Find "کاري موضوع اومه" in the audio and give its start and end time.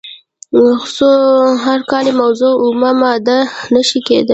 1.91-2.91